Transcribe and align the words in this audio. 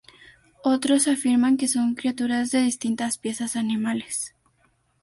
Otros 0.63 1.07
afirman 1.07 1.57
que 1.57 1.67
son 1.67 1.93
criaturas 1.93 2.49
de 2.49 2.61
distintas 2.63 3.19
piezas 3.19 3.55
animales. 3.55 4.33